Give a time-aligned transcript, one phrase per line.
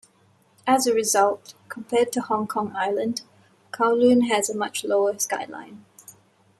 [0.65, 3.21] As a result, compared to Hong Kong Island,
[3.71, 5.85] Kowloon has a much lower skyline.